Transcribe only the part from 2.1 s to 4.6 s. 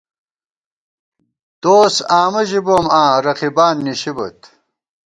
آمہ ژِبوم آں رقیبان نِشی بوت